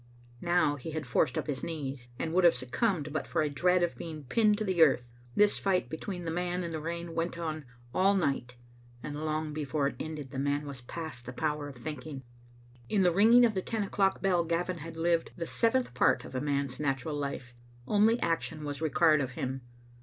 [0.41, 3.83] Now he had forced up his knees, and would have succumbed but for a dread
[3.83, 5.07] of being pinned to the earth.
[5.35, 8.55] This fight between the man and the rain went on all night,
[9.03, 12.23] and long before it ended the man was past the power of thinking.
[12.89, 16.33] In the ringing of the ten o'clock bell Gavin had lived the seventh part of
[16.33, 17.53] a man's natural life.
[17.87, 19.61] Only action was required of him.